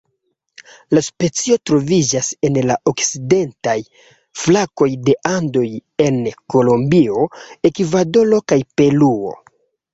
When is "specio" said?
1.07-1.57